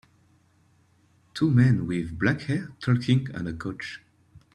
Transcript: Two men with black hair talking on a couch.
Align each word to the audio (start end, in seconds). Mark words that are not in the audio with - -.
Two 1.35 1.51
men 1.51 1.85
with 1.85 2.17
black 2.17 2.41
hair 2.41 2.69
talking 2.81 3.27
on 3.35 3.45
a 3.45 3.53
couch. 3.53 4.01